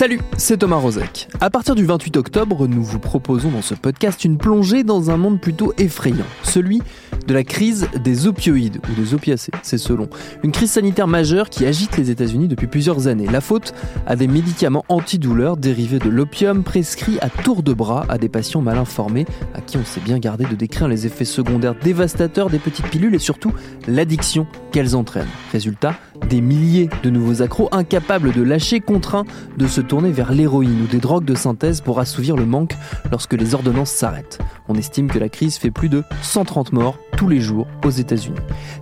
[0.00, 1.28] Salut, c'est Thomas Rozek.
[1.42, 5.18] À partir du 28 octobre, nous vous proposons dans ce podcast une plongée dans un
[5.18, 6.80] monde plutôt effrayant, celui
[7.26, 10.08] de la crise des opioïdes ou des opiacés, c'est selon.
[10.42, 13.26] Une crise sanitaire majeure qui agite les États-Unis depuis plusieurs années.
[13.26, 13.74] La faute
[14.06, 18.62] à des médicaments antidouleurs dérivés de l'opium prescrits à tour de bras à des patients
[18.62, 22.58] mal informés à qui on s'est bien gardé de décrire les effets secondaires dévastateurs des
[22.58, 23.52] petites pilules et surtout
[23.86, 25.28] l'addiction qu'elles entraînent.
[25.52, 25.94] Résultat,
[26.28, 29.24] des milliers de nouveaux accros incapables de lâcher, contraints
[29.56, 32.76] de se tourner vers l'héroïne ou des drogues de synthèse pour assouvir le manque
[33.10, 34.38] lorsque les ordonnances s'arrêtent.
[34.68, 38.38] On estime que la crise fait plus de 130 morts tous les jours aux États-Unis.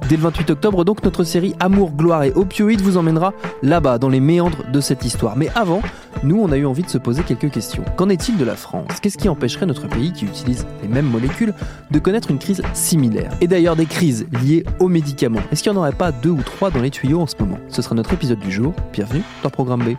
[0.08, 4.08] Dès le 28 octobre, donc, notre série Amour, gloire et opioïdes vous emmènera là-bas, dans
[4.08, 5.36] les méandres de cette histoire.
[5.36, 5.82] Mais avant,
[6.22, 7.84] nous, on a eu envie de se poser quelques questions.
[7.96, 9.00] Qu'en est-il de la France?
[9.00, 11.54] Qu'est-ce qui empêcherait notre pays, qui utilise les mêmes molécules,
[11.90, 13.30] de connaître une crise similaire?
[13.40, 15.40] Et d'ailleurs, des crises liées aux médicaments.
[15.50, 17.82] Est-ce qu'il n'y en aurait pas deux ou trois dans les tuyaux ce moment Ce
[17.82, 18.74] sera notre épisode du jour.
[18.92, 19.96] Bienvenue dans Programme B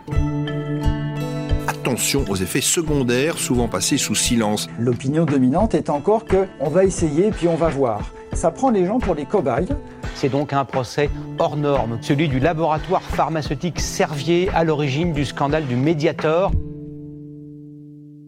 [1.90, 4.68] attention aux effets secondaires souvent passés sous silence.
[4.78, 8.12] L'opinion dominante est encore que on va essayer puis on va voir.
[8.32, 9.68] Ça prend les gens pour des cobayes.
[10.14, 15.66] C'est donc un procès hors norme, celui du laboratoire pharmaceutique Servier à l'origine du scandale
[15.66, 16.52] du Mediator.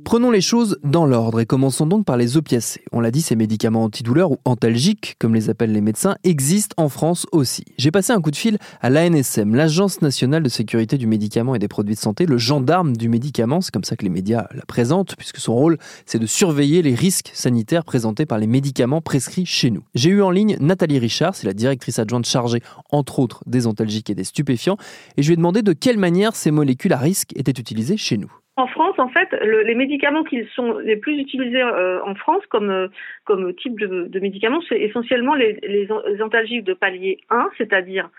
[0.04, 2.82] Prenons les choses dans l'ordre et commençons donc par les opiacés.
[2.92, 6.88] On l'a dit, ces médicaments antidouleurs ou antalgiques, comme les appellent les médecins, existent en
[6.88, 7.64] France aussi.
[7.78, 11.58] J'ai passé un coup de fil à l'ANSM, l'Agence nationale de sécurité du médicament et
[11.58, 14.66] des produits de santé, le gendarme du médicament, c'est comme ça que les médias la
[14.66, 19.46] présentent, puisque son rôle, c'est de surveiller les risques sanitaires présentés par les médicaments prescrits
[19.46, 19.84] chez nous.
[19.94, 22.60] J'ai eu en ligne Nathalie Richard, c'est la directrice adjointe chargée,
[22.90, 24.76] entre autres, des antalgiques et des stupéfiants,
[25.16, 28.18] et je lui ai demandé de quelle manière ces molécules à risque étaient utilisées chez
[28.18, 28.32] nous.
[28.56, 32.44] En France, en fait, le, les médicaments qui sont les plus utilisés euh, en France
[32.50, 35.88] comme, euh, type de, médicaments, c'est essentiellement les,
[36.20, 38.10] antalgiques de palier 1, c'est-à-dire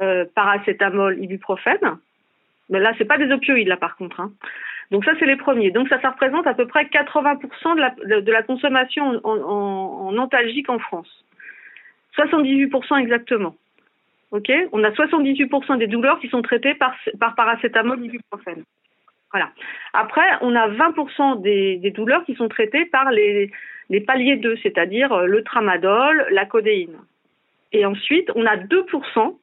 [0.00, 1.98] euh, paracétamol, ibuprofène.
[2.68, 4.20] Mais là, c'est pas des opioïdes, là, par contre.
[4.20, 4.32] Hein.
[4.92, 5.72] Donc ça, c'est les premiers.
[5.72, 10.06] Donc ça, ça représente à peu près 80% de la, de la consommation en, en,
[10.06, 11.24] en antalgique en France.
[12.16, 13.56] 78% exactement.
[14.30, 14.52] Ok?
[14.70, 18.62] On a 78% des douleurs qui sont traitées par, par paracétamol, ibuprofène.
[19.32, 19.50] Voilà.
[19.92, 23.50] Après, on a 20% des, des, douleurs qui sont traitées par les,
[24.06, 26.96] paliers 2, c'est-à-dire euh, le tramadol, la codéine.
[27.72, 29.36] Et ensuite, on a 2%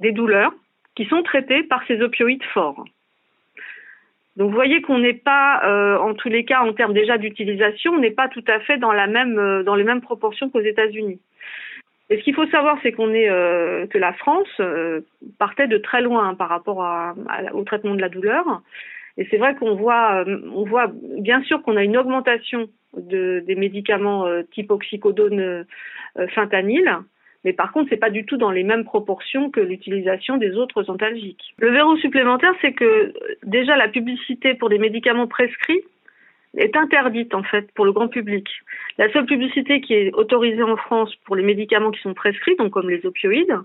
[0.00, 0.52] des douleurs
[0.94, 2.84] qui sont traitées par ces opioïdes forts.
[4.36, 7.92] Donc vous voyez qu'on n'est pas, euh, en tous les cas, en termes déjà d'utilisation,
[7.92, 11.20] on n'est pas tout à fait dans, euh, dans les mêmes proportions qu'aux États-Unis.
[12.12, 15.00] Et ce qu'il faut savoir, c'est qu'on est, euh, que la France euh,
[15.38, 16.86] partait de très loin par rapport
[17.54, 18.60] au traitement de la douleur.
[19.16, 22.68] Et c'est vrai qu'on voit, euh, on voit bien sûr qu'on a une augmentation
[22.98, 25.64] de, des médicaments type oxycodone
[26.34, 26.98] fentanyl,
[27.44, 30.90] mais par contre, c'est pas du tout dans les mêmes proportions que l'utilisation des autres
[30.90, 31.54] antalgiques.
[31.56, 35.80] Le verrou supplémentaire, c'est que déjà la publicité pour les médicaments prescrits
[36.56, 38.48] est interdite en fait pour le grand public.
[38.98, 42.72] La seule publicité qui est autorisée en France pour les médicaments qui sont prescrits, donc
[42.72, 43.56] comme les opioïdes,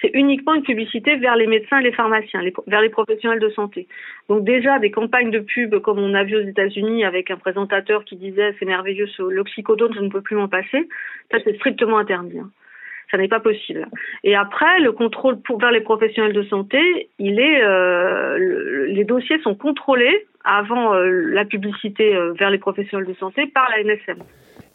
[0.00, 3.88] c'est uniquement une publicité vers les médecins les pharmaciens, vers les professionnels de santé.
[4.28, 8.04] Donc déjà des campagnes de pub comme on a vu aux États-Unis avec un présentateur
[8.04, 10.88] qui disait c'est merveilleux l'oxycodone, je ne peux plus m'en passer,
[11.30, 12.40] ça c'est strictement interdit.
[13.10, 13.86] Ça n'est pas possible.
[14.22, 19.04] Et après, le contrôle pour vers les professionnels de santé, il est euh, le, les
[19.04, 23.82] dossiers sont contrôlés avant euh, la publicité euh, vers les professionnels de santé par la
[23.82, 24.22] NSM.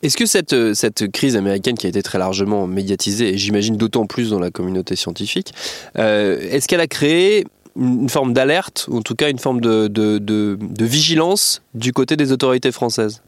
[0.01, 4.31] Est-ce que cette, crise américaine qui a été très largement médiatisée, et j'imagine d'autant plus
[4.31, 5.53] dans la communauté scientifique,
[5.95, 7.45] est-ce qu'elle a créé
[7.75, 12.71] une forme d'alerte, ou en tout cas une forme de, vigilance du côté des autorités
[12.71, 13.23] françaises?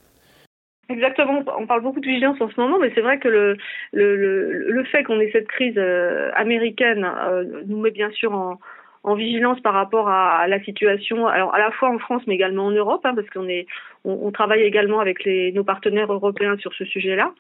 [0.88, 3.58] Exactement, on parle beaucoup de vigilance en ce moment, mais c'est vrai que le,
[3.92, 8.34] le, le, le fait qu'on ait cette crise euh, américaine euh, nous met bien sûr
[8.34, 8.60] en,
[9.06, 12.66] en vigilance par rapport à, la situation, alors à la fois en France mais également
[12.66, 13.68] en Europe, hein, parce qu'on est,
[14.04, 17.32] on, on, travaille également avec les, nos partenaires européens sur ce sujet-là.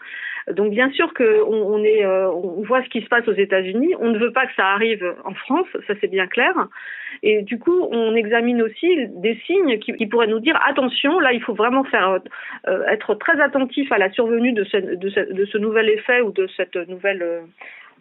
[0.52, 3.96] Donc bien sûr est, euh, on voit ce qui se passe aux États-Unis.
[4.00, 6.54] On ne veut pas que ça arrive en France, ça c'est bien clair.
[7.24, 11.42] Et du coup, on examine aussi des signes qui, pourraient nous dire attention, là il
[11.42, 12.20] faut vraiment faire
[12.68, 17.24] euh, être très attentif à la survenue de ce, nouvel effet ou de cette nouvelle
[17.24, 17.42] euh,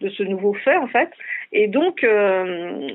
[0.01, 1.09] de ce nouveau fait en fait,
[1.53, 2.05] et donc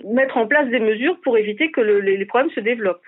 [0.05, 3.06] mettre en place des mesures pour éviter que le, les, les problèmes se développent.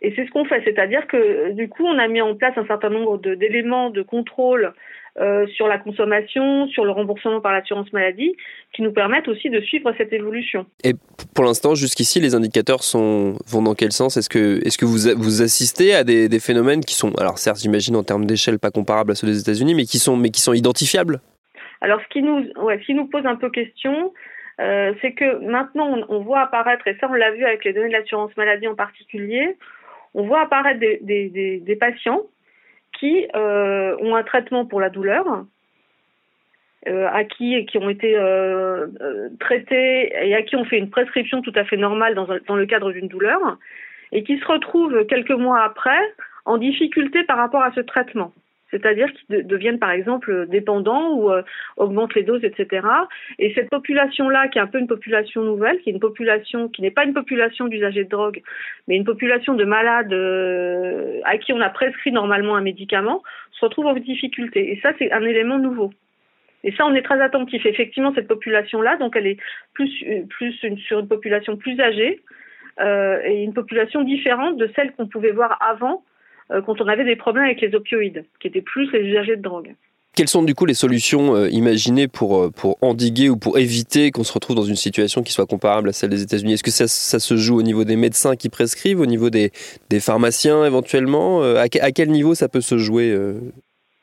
[0.00, 2.66] Et c'est ce qu'on fait, c'est-à-dire que du coup, on a mis en place un
[2.66, 4.72] certain nombre d'éléments de, contrôle
[5.18, 8.36] euh, sur la consommation, sur le remboursement par l'assurance maladie,
[8.72, 10.66] qui nous permettent aussi de suivre cette évolution.
[10.84, 10.92] Et
[11.34, 14.16] pour l'instant, jusqu'ici, les indicateurs sont, vont dans quel sens?
[14.16, 17.38] Est-ce que, est -ce que vous, vous assistez à des, des phénomènes qui sont, alors
[17.38, 20.30] certes, j'imagine en termes d'échelle pas comparables à ceux des États-Unis, mais qui sont, mais
[20.30, 21.20] qui sont identifiables?
[21.80, 24.12] Alors, ce qui nous, ouais, ce qui nous pose un peu question,
[24.60, 27.72] euh, c'est que maintenant, on, on, voit apparaître, et ça on l'a vu avec les
[27.72, 29.56] données de l'assurance maladie en particulier,
[30.14, 32.22] on voit apparaître des, patients
[32.98, 35.44] qui euh, ont un traitement pour la douleur,
[36.86, 38.86] euh, à qui ont été euh,
[39.40, 42.92] traités et à qui on fait une prescription tout à fait normale dans le cadre
[42.92, 43.58] d'une douleur,
[44.12, 46.14] et qui se retrouvent quelques mois après
[46.44, 48.32] en difficulté par rapport à ce traitement
[48.70, 51.42] c'est-à-dire qu'ils deviennent par exemple dépendants ou euh,
[51.76, 52.86] augmentent les doses, etc.
[53.38, 56.82] Et cette population-là, qui est un peu une population nouvelle, qui est une population qui
[56.82, 58.42] n'est pas une population d'usagers de drogue,
[58.86, 63.22] mais une population de malades euh, à qui on a prescrit normalement un médicament,
[63.52, 64.72] se retrouve en difficulté.
[64.72, 65.92] Et ça, c'est un élément nouveau.
[66.64, 67.64] Et ça, on est très attentif.
[67.66, 69.38] Effectivement, cette population-là, donc elle est
[69.74, 69.90] plus,
[70.28, 72.20] plus une, sur une population plus âgée
[72.80, 76.07] euh, et une population différente de celle qu'on pouvait voir avant euh,
[76.64, 79.74] quand on avait des problèmes avec les opioïdes, qui étaient plus les usagers de drogue.
[80.16, 84.10] Quelles sont du coup les solutions euh, imaginées pour, euh, pour endiguer ou pour éviter
[84.10, 86.54] qu'on se retrouve dans une situation qui soit comparable à celle des États-Unis?
[86.54, 89.52] Est-ce que ça, ça, se joue au niveau des médecins qui prescrivent, au niveau des,
[89.90, 91.42] des pharmaciens éventuellement?
[91.42, 93.14] À, à, quel niveau ça peut se jouer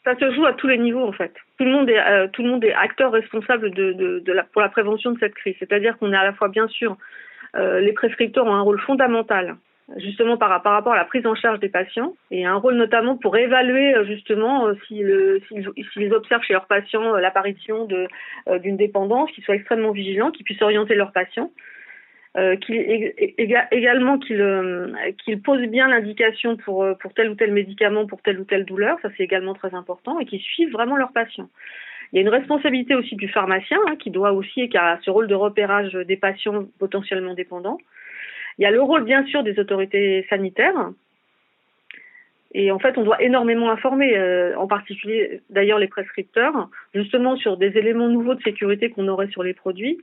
[0.06, 1.34] ça se joue à tous les niveaux en fait.
[1.58, 4.44] Tout le monde est, euh, tout le monde est acteur responsable de, de, de la,
[4.44, 5.56] pour la prévention de cette crise.
[5.58, 6.96] C'est-à-dire qu'on est à la fois bien sûr,
[7.56, 9.58] euh, les prescripteurs ont un rôle fondamental
[9.98, 13.38] justement par, rapport à la prise en charge des patients et un rôle notamment pour
[13.38, 19.44] évaluer euh, justement s'ils euh, si observent chez leurs patients euh, l'apparition d'une dépendance, qu'ils
[19.44, 21.52] soient extrêmement vigilants, qu'ils puissent orienter leurs patients.
[22.38, 24.92] Également qu'ils euh,
[25.24, 28.98] qu'il posent bien l'indication pour, pour tel ou tel médicament, pour telle ou telle douleur,
[29.02, 31.50] ça c'est également très important, et qu'ils suivent vraiment leurs patients.
[32.12, 35.10] Il y a une responsabilité aussi du pharmacien hein, qui doit aussi, qui a ce
[35.10, 37.78] rôle de repérage des patients potentiellement dépendants.
[38.58, 40.92] Il y a le rôle, bien sûr, des autorités sanitaires.
[42.54, 47.58] Et en fait, on doit énormément informer, euh, en particulier d'ailleurs les prescripteurs, justement sur
[47.58, 50.00] des éléments nouveaux de sécurité qu'on aurait sur les produits.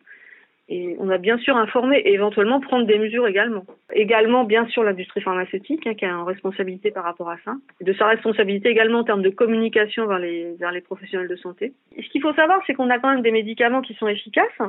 [0.68, 3.64] Et on a bien sûr informé et éventuellement prendre des mesures également.
[3.92, 7.54] Également, bien sûr, l'industrie pharmaceutique hein, qui a une responsabilité par rapport à ça.
[7.80, 11.72] De sa responsabilité également en termes de communication vers les, vers les professionnels de santé.
[11.96, 14.62] Et ce qu'il faut savoir, c'est qu'on a quand même des médicaments qui sont efficaces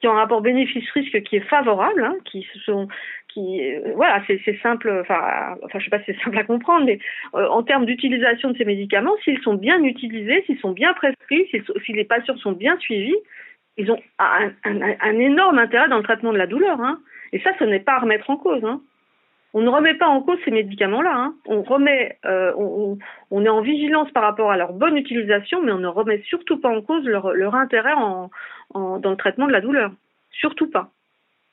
[0.00, 2.88] qui ont un rapport bénéfice-risque qui est favorable, hein, qui sont,
[3.28, 6.86] qui, euh, voilà, c'est simple, enfin, enfin, je sais pas si c'est simple à comprendre,
[6.86, 6.98] mais
[7.34, 11.46] euh, en termes d'utilisation de ces médicaments, s'ils sont bien utilisés, s'ils sont bien prescrits,
[11.50, 13.16] si, les patients sont bien suivis,
[13.76, 17.00] ils ont un, un, un, énorme intérêt dans le traitement de la douleur, hein.
[17.32, 18.80] Et ça, ce n'est pas à remettre en cause, hein.
[19.52, 21.12] On ne remet pas en cause ces médicaments-là.
[21.14, 21.34] Hein.
[21.46, 22.98] On remet, euh, on,
[23.30, 26.58] on, est en vigilance par rapport à leur bonne utilisation, mais on ne remet surtout
[26.58, 28.30] pas en cause leur, intérêt en,
[28.74, 29.90] en, dans le traitement de la douleur.
[30.30, 30.90] Surtout pas.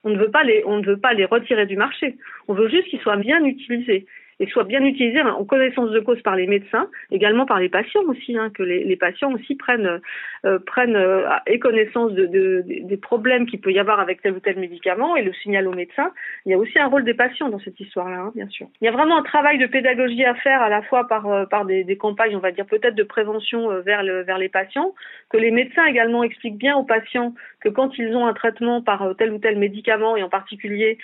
[0.04, 2.18] On ne veut pas les, on ne veut pas les retirer du marché.
[2.48, 4.06] On veut juste qu'ils soient bien utilisés
[4.40, 8.04] et soient bien utilisés en connaissance de cause par les médecins, également par les patients
[8.08, 10.00] aussi, hein, que les, les, patients aussi prennent
[10.46, 14.34] euh, prennent euh, et connaissance de, de, des problèmes qu'il peut y avoir avec tel
[14.34, 16.12] ou tel médicament et le signal au médecin.
[16.46, 18.68] Il y a aussi un rôle des patients dans cette histoire-là, hein, bien sûr.
[18.82, 21.46] Il y a vraiment un travail de pédagogie à faire à la fois par euh,
[21.46, 24.50] par des, des campagnes, on va dire peut-être de prévention euh, vers le vers les
[24.50, 24.94] patients,
[25.30, 29.04] que les médecins également expliquent bien aux patients que quand ils ont un traitement par
[29.04, 30.98] euh, tel ou tel médicament et en particulier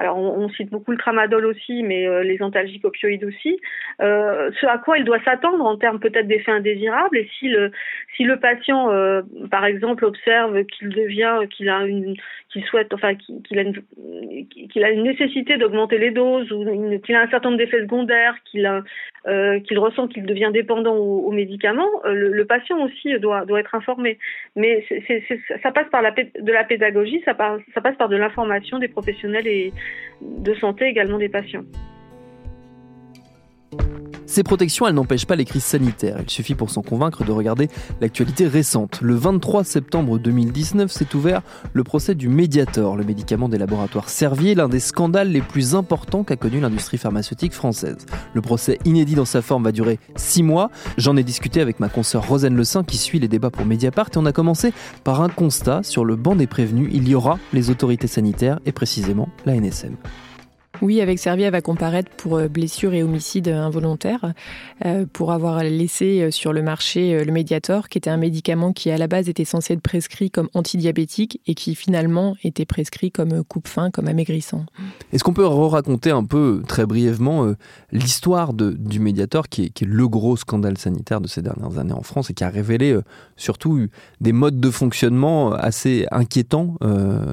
[0.00, 3.60] alors on, cite beaucoup le tramadol aussi, mais euh, les antalgiques opioïdes aussi,
[4.00, 7.70] euh, ce à quoi il doit s'attendre en termes peut-être d'effets indésirables, et si le,
[8.16, 12.14] si le patient, euh, par exemple, observe qu'il devient, qu'il a une,
[12.52, 16.64] qu'il souhaite, enfin, qu'il a une, nécessité d'augmenter les doses, ou
[17.00, 21.88] qu'il a un certain nombre d'effets secondaires, qu'il euh, ressent qu'il devient dépendant aux, médicaments,
[22.04, 24.18] euh, le, patient aussi doit, être informé.
[24.56, 24.84] Mais
[25.62, 27.36] ça passe par la, de la pédagogie, ça,
[27.74, 29.72] ça passe par de l'information des professionnels et
[30.20, 31.64] de santé également des patients.
[34.30, 36.18] Ces protections, elles n'empêchent pas les crises sanitaires.
[36.22, 37.66] Il suffit pour s'en convaincre de regarder
[38.00, 39.00] l'actualité récente.
[39.00, 44.54] Le 23 septembre 2019 s'est ouvert le procès du Mediator, le médicament des laboratoires Servier,
[44.54, 48.06] l'un des scandales les plus importants qu'a connu l'industrie pharmaceutique française.
[48.32, 50.70] Le procès inédit dans sa forme va durer six mois.
[50.96, 54.10] J'en ai discuté avec ma consoeur Rosane Le Saint qui suit les débats pour Mediapart
[54.14, 54.72] et on a commencé
[55.02, 56.88] par un constat sur le banc des prévenus.
[56.92, 59.96] Il y aura les autorités sanitaires et précisément la NSM.
[60.82, 64.32] Oui, avec Servier, elle va comparaître pour euh, blessure et homicide involontaire,
[64.86, 68.90] euh, pour avoir laissé euh, sur le marché le Mediator, qui était un médicament qui
[68.90, 73.44] à la base était censé être prescrit comme antidiabétique et qui finalement était prescrit comme
[73.44, 74.64] coupe-faim, comme amaigrissant.
[75.12, 77.52] Est-ce qu'on peut raconter un peu, très brièvement,
[77.92, 82.30] l'histoire du Mediator, qui est, le gros scandale sanitaire de ces dernières années en France
[82.30, 82.98] et qui a révélé
[83.36, 83.86] surtout
[84.20, 86.76] des modes de fonctionnement assez inquiétants,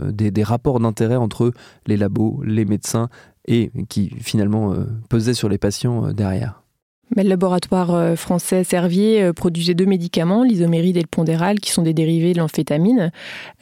[0.09, 1.53] des, des rapports d'intérêt entre
[1.85, 3.09] les labos, les médecins,
[3.47, 6.13] et qui finalement euh, pesait sur les patients euh,
[7.15, 11.81] Le laboratoire euh, français Servier euh, produisait deux médicaments, l'isoméride et le pondéral, qui sont
[11.81, 13.11] des dérivés de l'amphétamine.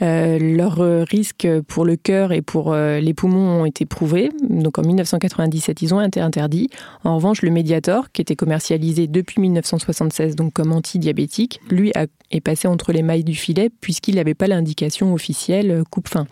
[0.01, 4.29] Euh, leurs risques pour le cœur et pour les poumons ont été prouvés.
[4.49, 6.69] Donc en 1997, ils ont été interdits.
[7.03, 11.91] En revanche, le Mediator, qui était commercialisé depuis 1976 donc comme antidiabétique, lui
[12.31, 16.25] est passé entre les mailles du filet puisqu'il n'avait pas l'indication officielle coupe-fin.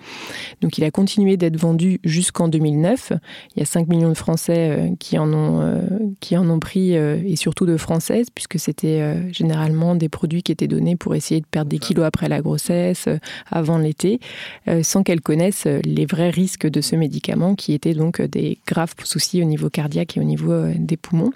[0.62, 3.14] Donc il a continué d'être vendu jusqu'en 2009.
[3.56, 8.28] Il y a 5 millions de Français qui en ont, pris et surtout de françaises,
[8.34, 12.06] puisque c'était euh, généralement des produits qui étaient donnés pour essayer de perdre des kilos
[12.06, 13.18] après la grossesse, euh,
[13.52, 14.20] avant l'été,
[14.82, 19.42] sans qu'elles connaissent les vrais risques de ce médicament, qui étaient donc des graves soucis
[19.42, 21.32] au niveau cardiaque et au niveau des poumons.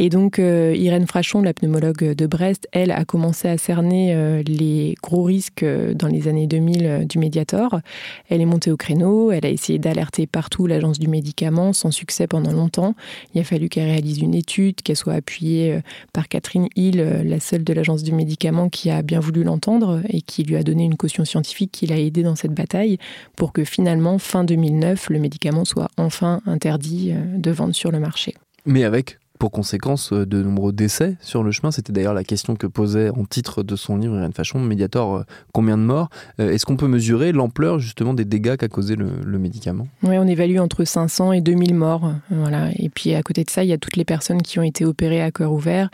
[0.00, 4.42] Et donc, euh, Irène Frachon, la pneumologue de Brest, elle a commencé à cerner euh,
[4.46, 7.80] les gros risques euh, dans les années 2000 du Mediator.
[8.28, 12.28] Elle est montée au créneau, elle a essayé d'alerter partout l'agence du médicament, sans succès
[12.28, 12.94] pendant longtemps.
[13.34, 15.80] Il a fallu qu'elle réalise une étude, qu'elle soit appuyée
[16.12, 20.20] par Catherine Hill, la seule de l'agence du médicament qui a bien voulu l'entendre et
[20.20, 22.98] qui lui a donné une caution scientifique qui l'a aidé dans cette bataille
[23.36, 28.34] pour que finalement, fin 2009, le médicament soit enfin interdit de vente sur le marché.
[28.64, 31.70] Mais avec pour conséquence euh, de nombreux décès sur le chemin.
[31.70, 35.22] C'était d'ailleurs la question que posait en titre de son livre Irène Fachon, Mediator, euh,
[35.52, 36.08] combien de morts
[36.40, 39.86] euh, Est-ce qu'on peut mesurer l'ampleur justement des dégâts qu'a causé le, médicament?
[40.02, 42.12] Oui, on évalue entre 500 et 2000 morts.
[42.30, 42.70] Voilà.
[42.76, 44.84] Et puis à côté de ça, il y a toutes les personnes qui ont été
[44.84, 45.90] opérées à cœur ouvert,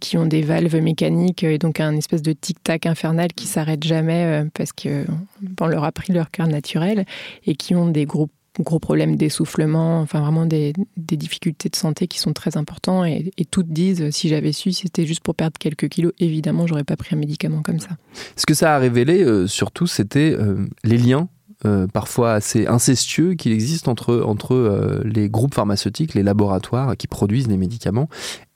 [0.00, 4.44] qui ont des valves mécaniques et donc un espèce de tic-tac infernal qui s'arrête jamais
[4.54, 7.04] parce qu'on leur a pris leur cœur naturel
[7.46, 12.18] et qui ont des groupes gros problèmes d'essoufflement, enfin vraiment des, difficultés de santé qui
[12.18, 16.12] sont très importants et, toutes disent si j'avais su c'était juste pour perdre quelques kilos,
[16.18, 17.90] évidemment j'aurais pas pris un médicament comme ça.
[18.36, 21.28] Ce que ça a révélé euh, surtout c'était euh, les liens
[21.64, 27.48] euh, parfois assez incestueux qu'il existe entre, entre les groupes pharmaceutiques, les laboratoires qui produisent
[27.48, 28.08] les médicaments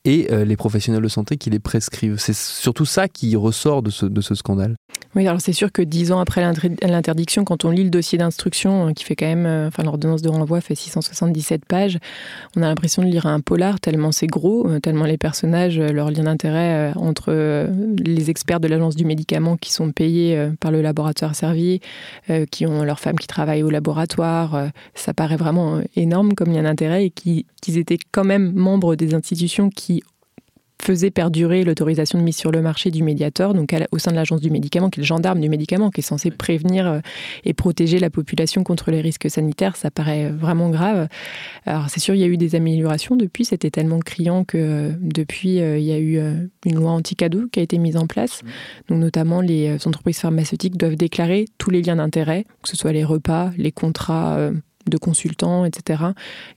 [0.03, 2.17] et les professionnels de santé qui les prescrivent.
[2.17, 4.75] C'est surtout ça qui ressort de ce, de ce scandale.
[5.17, 8.89] Oui, alors c'est sûr que dix ans après l'interdiction, quand on lit le dossier d'instruction,
[8.89, 11.97] euh, qui fait quand même, euh, enfin l'ordonnance de renvoi fait 677 pages,
[12.55, 16.11] on a l'impression de lire un polar tellement c'est gros, euh, tellement les personnages, leur
[16.11, 21.33] lien d'intérêt entre les experts de l'agence du médicament qui sont payés par le laboratoire
[21.33, 21.81] Servier,
[22.51, 27.05] qui ont leurs femmes qui travaillent au laboratoire, ça paraît vraiment énorme comme lien d'intérêt
[27.05, 30.03] et qu'ils étaient quand même membres des institutions qui
[30.81, 34.41] faisait perdurer l'autorisation de mise sur le marché du médiateur, donc au sein de l'agence
[34.41, 36.99] du médicament, qui est le gendarme du médicament, qui est censé prévenir euh,
[37.43, 41.07] et protéger la population contre les risques sanitaires, ça paraît vraiment grave.
[41.65, 44.91] Alors c'est sûr, il y a eu des améliorations depuis, c'était tellement criant que euh,
[45.01, 46.19] depuis, euh, il y a eu
[46.65, 48.41] une loi anti-cadeau qui a été mise en place.
[48.87, 53.03] Donc notamment, les entreprises pharmaceutiques doivent déclarer tous les liens d'intérêt, que ce soit les
[53.03, 54.51] repas, les contrats
[54.89, 56.03] de consultants, etc.,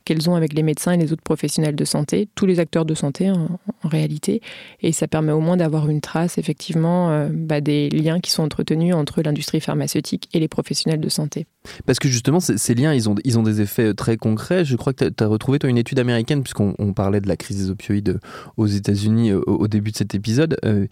[0.05, 2.95] qu'elles ont avec les médecins et les autres professionnels de santé, tous les acteurs de
[2.95, 3.49] santé en,
[3.83, 4.41] réalité.
[4.83, 8.43] Et ça permet au moins d'avoir une trace, effectivement, euh, bah, des liens qui sont
[8.43, 11.47] entretenus entre l'industrie pharmaceutique et les professionnels de santé.
[11.87, 14.65] Parce que justement, ces liens, ils ont, ils ont des effets très concrets.
[14.65, 17.59] Je crois que tu as, retrouvé toi, une étude américaine, puisqu'on parlait de la crise
[17.59, 18.19] des opioïdes
[18.57, 20.57] aux États-Unis euh, au, début de cet épisode.
[20.65, 20.87] Euh,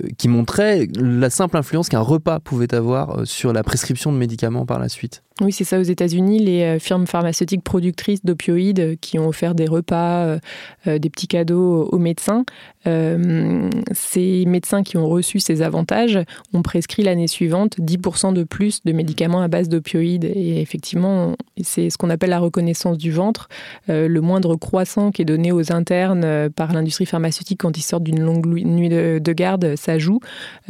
[0.00, 4.16] euh, qui montrait la simple influence qu'un repas pouvait avoir euh, sur la prescription de
[4.16, 5.22] médicaments par la suite.
[5.42, 5.78] Oui, c'est ça.
[5.78, 10.38] Aux États-Unis, les euh, firmes pharmaceutiques productrices d'opioïdes qui ont offert des repas,
[10.86, 12.44] des petits cadeaux aux médecins,
[12.84, 16.18] ces médecins qui ont reçu ces avantages
[16.52, 20.11] ont prescrit l'année suivante 10% de plus de médicaments à base d'opioïdes.
[20.22, 23.48] Et effectivement, c'est ce qu'on appelle la reconnaissance du ventre.
[23.88, 28.20] le moindre croissant qui est donné aux internes par l'industrie pharmaceutique quand ils sortent d'une
[28.20, 30.20] longue nuit de garde, ça joue.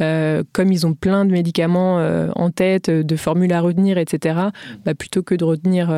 [0.01, 4.39] Euh, comme ils ont plein de médicaments euh, en tête, de formules à retenir, etc.,
[4.85, 5.89] bah, plutôt que de retenir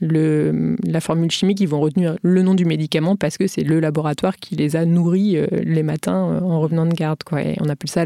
[0.00, 4.36] la formule chimique, ils vont retenir le nom du médicament parce que c'est le laboratoire
[4.36, 7.22] qui les a nourris euh, les matins euh, en revenant de garde.
[7.24, 7.40] Quoi.
[7.60, 8.04] On appelle ça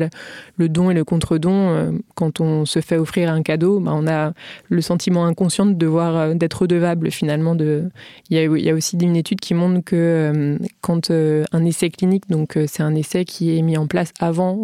[0.57, 1.53] le, don et le contre-don.
[1.53, 4.33] Euh, quand on se fait offrir un cadeau, bah, on a
[4.69, 7.57] le sentiment inconscient de devoir d'être redevable finalement.
[7.59, 7.91] Il,
[8.31, 12.29] y a, il y a aussi une étude qui montre que quand un essai clinique,
[12.29, 14.63] donc c'est un essai qui est mis en place avant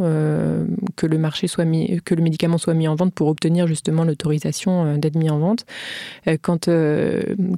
[0.97, 4.05] que le marché soit mis, que le médicament soit mis en vente pour obtenir justement
[4.05, 5.67] l'autorisation d'être mis en vente.
[6.43, 6.69] Quand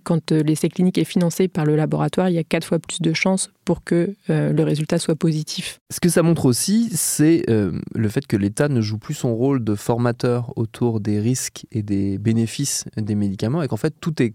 [0.05, 3.01] quand euh, l'essai clinique est financé par le laboratoire, il y a quatre fois plus
[3.01, 5.79] de chances pour que euh, le résultat soit positif.
[5.91, 9.35] Ce que ça montre aussi, c'est euh, le fait que l'État ne joue plus son
[9.35, 14.23] rôle de formateur autour des risques et des bénéfices des médicaments et qu'en fait tout
[14.23, 14.35] est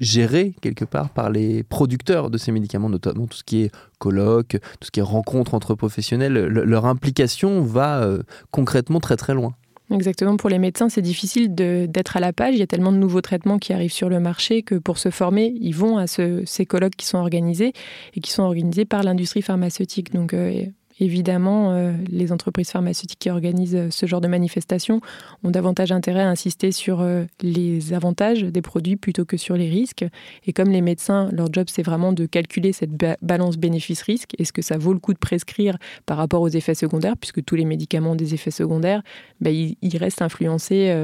[0.00, 4.58] géré quelque part par les producteurs de ces médicaments, notamment tout ce qui est colloque,
[4.80, 6.32] tout ce qui est rencontre entre professionnels.
[6.32, 8.08] leur implication va
[8.50, 9.54] concrètement très très loin.
[9.94, 12.54] Exactement, pour les médecins, c'est difficile d'être à la page.
[12.54, 15.10] Il y a tellement de nouveaux traitements qui arrivent sur le marché que pour se
[15.10, 17.72] former, ils vont à ces colloques qui sont organisés
[18.14, 20.12] et qui sont organisés par l'industrie pharmaceutique.
[20.12, 20.64] Donc, euh,
[21.00, 25.00] Évidemment, euh, les entreprises pharmaceutiques qui organisent euh, ce genre de manifestations
[25.42, 29.68] ont davantage intérêt à insister sur euh, les avantages des produits plutôt que sur les
[29.68, 30.04] risques.
[30.46, 34.34] Et comme les médecins, leur job, c'est vraiment de calculer cette balance bénéfice-risque.
[34.38, 37.56] Est-ce que ça vaut le coup de prescrire par rapport aux effets secondaires, puisque tous
[37.56, 39.02] les médicaments ont des effets secondaires,
[39.40, 40.94] ben, ils, restent influencés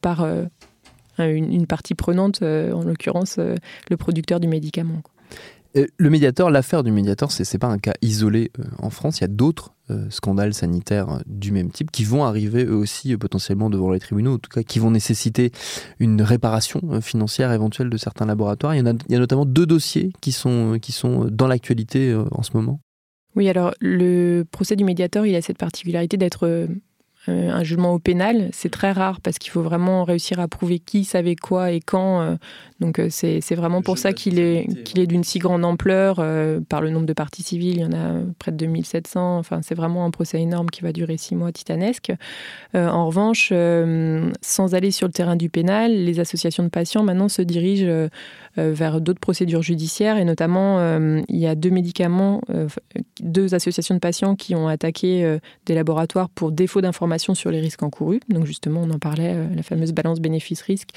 [0.00, 0.26] par
[1.18, 5.02] une, partie prenante, en l'occurrence le producteur du médicament.
[5.74, 9.18] Le médiateur, l'affaire du médiateur, ce n'est pas un cas isolé euh, en France.
[9.18, 13.16] Il y a d'autres euh, scandales sanitaires du même type qui vont arriver eux aussi
[13.16, 15.50] potentiellement devant les tribunaux, en tout cas qui vont nécessiter
[15.98, 18.74] une réparation financière éventuelle de certains laboratoires.
[18.74, 22.14] Il y, a, il y a notamment deux dossiers qui sont, qui sont dans l'actualité
[22.32, 22.80] en ce moment.
[23.38, 26.66] Oui, alors le procès du médiateur, il a cette particularité d'être euh,
[27.28, 31.04] un jugement au pénal, c'est très rare parce qu'il faut vraiment réussir à prouver qui
[31.04, 32.20] savait quoi et quand.
[32.20, 32.36] Euh,
[32.80, 36.24] donc euh, c'est vraiment pour ça qu'il est, qu'il est d'une si grande ampleur
[36.68, 37.76] par le nombre de parties civiles.
[37.76, 39.38] Il y en a près de 2700.
[39.38, 42.12] Enfin, c'est vraiment un procès énorme qui va durer six mois, titanesque.
[42.74, 43.52] en revanche,
[44.42, 48.08] sans aller sur le terrain du pénal, les associations de patients maintenant se dirigent
[48.56, 50.78] vers d'autres procédures judiciaires et notamment
[51.28, 52.42] il y a deux médicaments,
[53.20, 57.82] deux associations de patients qui ont attaqué des laboratoires pour défaut d'information sur les risques
[57.82, 58.20] encourus.
[58.28, 60.90] Donc justement, on en parlait, euh, la fameuse balance bénéfice-risque.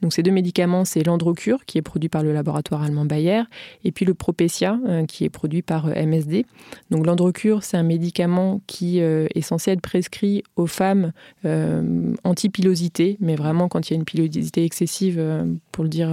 [0.00, 3.42] Donc ces deux médicaments, c'est l'Androcure, qui est produit par le laboratoire allemand Bayer,
[3.84, 6.46] et puis le Propecia, euh, qui est produit par euh, MSD.
[6.90, 11.12] Donc l'Androcure, c'est un médicament qui est censé être prescrit aux femmes
[12.24, 15.22] anti-pilosité, mais vraiment quand il y a une pilosité excessive,
[15.72, 16.10] pour le dire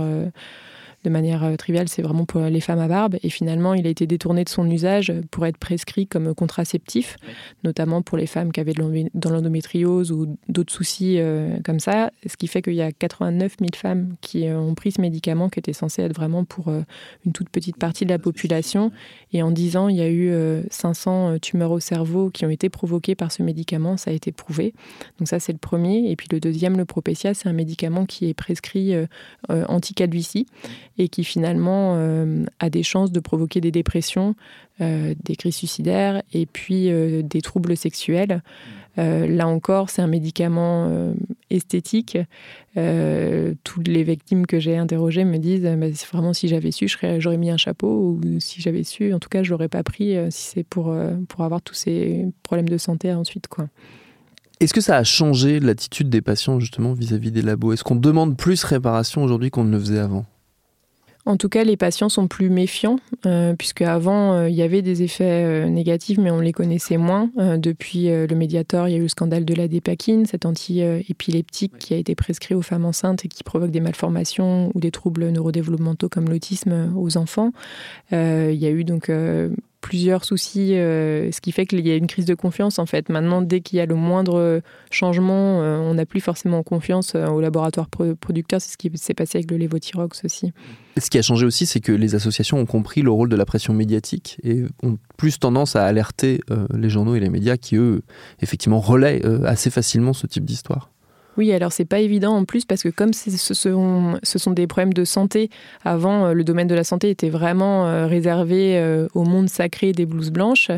[1.03, 3.17] de manière euh, triviale, c'est vraiment pour les femmes à barbe.
[3.23, 7.17] Et finalement, il a été détourné de son usage pour être prescrit comme contraceptif,
[7.63, 12.11] notamment pour les femmes qui avaient de l'endométriose ou d'autres soucis euh, comme ça.
[12.25, 15.49] Ce qui fait qu'il y a 89 000 femmes qui euh, ont pris ce médicament
[15.49, 16.69] qui était censé être vraiment pour
[17.25, 18.91] une toute petite partie de la population.
[19.31, 20.31] Et en 10 ans, il y a eu
[20.69, 23.97] 500 tumeurs au cerveau qui ont été provoquées par ce médicament.
[23.97, 24.73] Ça a été prouvé.
[25.17, 26.09] Donc ça, c'est le premier.
[26.11, 28.93] Et puis le deuxième, le Propecia, c'est un médicament qui est prescrit
[29.49, 30.47] anti-calvitie
[30.97, 34.35] et qui finalement euh, a des chances de provoquer des dépressions,
[34.81, 38.41] euh, des crises suicidaires et puis euh, des troubles sexuels.
[38.97, 40.91] là encore, c'est un médicament
[41.49, 42.17] esthétique.
[43.63, 47.49] toutes les victimes que j'ai interrogées me disent bah, vraiment si j'avais su, j'aurais mis
[47.49, 50.63] un chapeau ou si j'avais su, en tout cas, je l'aurais pas pris si c'est
[50.65, 50.93] pour,
[51.29, 53.47] pour avoir tous ces problèmes de santé ensuite.
[53.47, 53.69] quoi.
[54.59, 57.71] Est-ce que ça a changé l'attitude des patients justement vis-à-vis -vis des labos?
[57.71, 60.25] Est-ce qu'on demande plus réparation aujourd'hui qu'on ne le faisait avant?
[61.29, 64.81] En tout cas, les patients sont plus méfiants, euh, puisque avant euh, il y avait
[64.81, 67.29] des effets euh, négatifs, mais on les connaissait moins.
[67.37, 71.93] depuis le Mediator, il y a eu le scandale de la dépakine, cet anti-épileptique qui
[71.93, 76.09] a été prescrit aux femmes enceintes et qui provoque des malformations ou des troubles neurodéveloppementaux
[76.09, 77.51] comme l'autisme aux enfants.
[78.11, 79.11] il y a eu donc
[79.81, 83.09] plusieurs soucis, euh, ce qui fait qu'il y a une crise de confiance en fait.
[83.09, 84.61] Maintenant, dès qu'il y a le moindre
[84.91, 88.61] changement, euh, on n'a plus forcément confiance euh, au laboratoire producteur.
[88.61, 90.51] C'est ce qui s'est passé avec le lévothyrox aussi.
[90.97, 93.45] ce qui a changé aussi, c'est que les associations ont compris le rôle de la
[93.45, 96.41] pression médiatique et ont plus tendance à alerter
[96.73, 98.01] les journaux et les médias qui, eux,
[98.41, 100.91] effectivement, relaient assez facilement ce type d'histoire.
[101.39, 104.67] Oui, alors c'est pas évident en plus parce que comme ce sont, ce sont des
[104.67, 105.49] problèmes de santé,
[105.85, 109.93] avant euh, le domaine de la santé était vraiment euh, réservé euh, au monde sacré
[109.93, 110.69] des blouses blanches.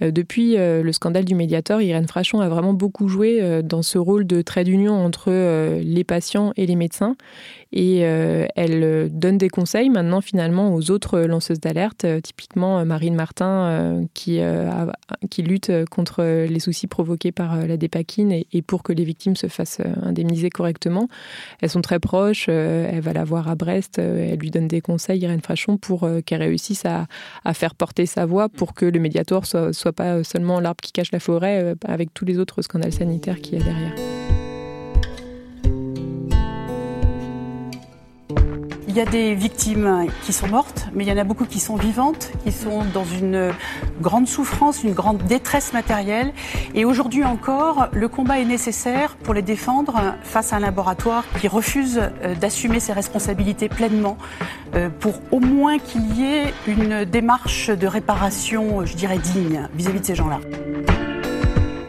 [0.00, 4.40] Depuis le scandale du médiateur, Irène Frachon a vraiment beaucoup joué dans ce rôle de
[4.40, 5.30] trait d'union entre
[5.82, 7.16] les patients et les médecins
[7.72, 12.84] et euh, elle euh, donne des conseils maintenant finalement aux autres lanceuses d'alerte, euh, typiquement
[12.84, 14.40] Marine Martin qui,
[15.38, 19.80] lutte contre les soucis provoqués par la dépakine et, pour que les victimes se fassent
[20.02, 21.08] indemnisée correctement.
[21.60, 22.48] Elles sont très proches.
[22.48, 23.98] elle va la voir à Brest.
[23.98, 27.06] elle lui donne des conseils, Irène Frachon, pour qu'elle réussisse à,
[27.52, 31.12] faire porter sa voix pour que le Mediator soit, soit pas seulement l'arbre qui cache
[31.12, 34.25] la forêt avec tous les autres scandales sanitaires qu'il y a derrière.
[38.96, 41.76] Y a des victimes qui sont mortes, mais il y en a beaucoup qui sont
[41.76, 43.52] vivantes, qui sont dans une
[44.00, 46.32] grande souffrance, une grande détresse matérielle.
[46.74, 51.46] Et aujourd'hui encore, le combat est nécessaire pour les défendre face à un laboratoire qui
[51.46, 54.16] refuse euh, d'assumer ses responsabilités pleinement,
[54.74, 60.00] euh, pour au moins qu'il y ait une démarche de réparation, je dirais, digne vis-à-vis
[60.00, 60.40] de ces gens-là.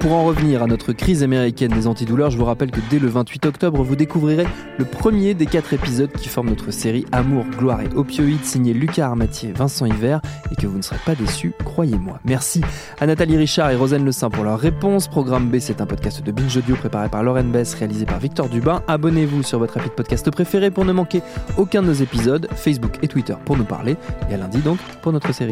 [0.08, 3.10] Pour en revenir à notre crise américaine des antidouleurs, je vous rappelle que dès le
[3.10, 7.82] 28 octobre, vous découvrirez le premier des quatre épisodes qui forment notre série Amour, gloire
[7.82, 12.22] et opioïdes signé Lucas Armatier, Vincent Hiver et que vous ne serez pas déçus, croyez-moi.
[12.24, 12.62] Merci
[13.02, 15.10] à Nathalie Richard et Rosane Le Saint pour leurs réponses.
[15.10, 18.48] Programme B, c'est un podcast de Binge Audio préparé par Lauren Bess, réalisé par Victor
[18.48, 18.84] Dubin.
[18.88, 21.22] Abonnez-vous sur votre appli de podcast préféré pour ne manquer
[21.58, 23.98] aucun de nos épisodes, Facebook et Twitter pour nous parler.
[24.32, 25.52] Et à lundi donc pour notre série.